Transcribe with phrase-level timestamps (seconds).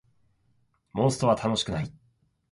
[0.95, 1.93] モンストは楽しくない